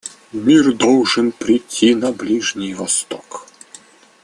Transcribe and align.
Мир 0.33 0.73
должен 0.73 1.31
придти 1.31 1.93
на 1.93 2.11
Ближний 2.11 2.73
Восток. 2.73 3.45